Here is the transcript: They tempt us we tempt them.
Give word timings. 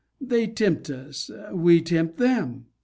They 0.19 0.47
tempt 0.47 0.89
us 0.89 1.29
we 1.51 1.79
tempt 1.81 2.17
them. 2.17 2.65